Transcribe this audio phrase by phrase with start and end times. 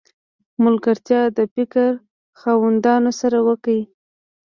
[0.63, 1.85] ملګرتیا د فکر
[2.39, 3.81] خاوندانو سره وکړئ!